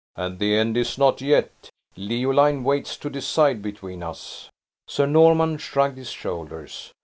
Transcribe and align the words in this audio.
"And 0.15 0.39
the 0.39 0.55
end 0.57 0.77
is 0.77 0.97
not 0.97 1.21
yet! 1.21 1.69
Leoline 1.95 2.63
waits 2.63 2.97
to 2.97 3.07
decide 3.07 3.61
between 3.61 4.01
us!" 4.01 4.49
Sir 4.87 5.05
Norman 5.05 5.59
shrugged 5.59 5.99
his 5.99 6.09
shoulders. 6.09 6.91